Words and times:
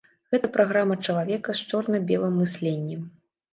Гэта 0.35 0.47
праграма 0.55 0.95
чалавека 1.09 1.55
з 1.61 1.69
чорна-белым 1.75 2.43
мысленнем. 2.47 3.07